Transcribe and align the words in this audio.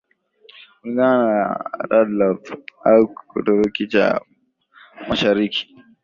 kulingana 0.79 1.17
na 1.31 1.31
Radlov 1.89 2.41
au 2.89 3.03
Kituruki 3.29 3.83
cha 3.93 4.05
Mashariki 5.07 5.63